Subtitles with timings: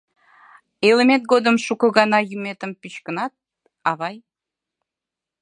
[0.87, 3.33] —Илымет годым шуко гана йӱметым пӱчкынат,
[3.89, 4.15] авай.